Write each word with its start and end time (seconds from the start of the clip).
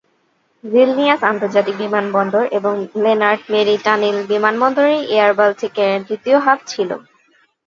Vilnius 0.63 1.21
আন্তর্জাতিক 1.31 1.75
বিমানবন্দর 1.77 2.43
এবং 2.51 2.73
লেনার্ট 3.03 3.41
মেরি 3.51 3.75
টালিন 3.85 4.17
বিমানবন্দরে 4.31 4.95
এয়ারবাল্টিকের 5.13 5.93
দ্বিতীয় 6.07 6.37
হাব 6.39 6.59
ছিল। 6.67 6.89